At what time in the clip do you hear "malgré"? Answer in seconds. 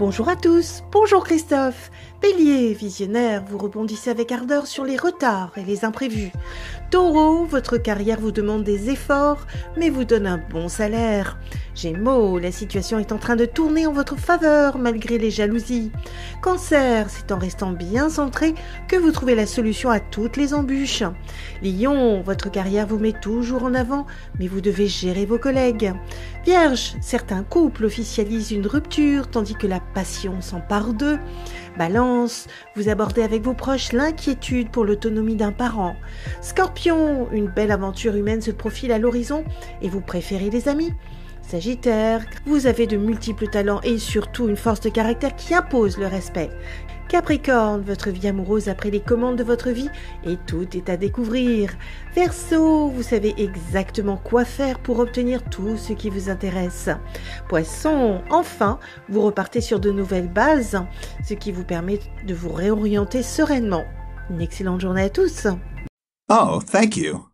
14.78-15.18